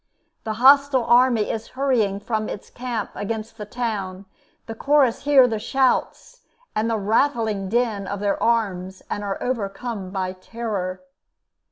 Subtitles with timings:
[0.45, 4.25] The hostile army is hurrying from its camp against the town;
[4.65, 6.41] the Chorus hear their shouts
[6.75, 11.03] and the rattling din of their arms, and are overcome by terror.